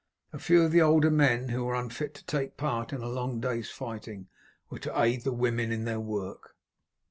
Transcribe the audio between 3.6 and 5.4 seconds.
fighting were to aid the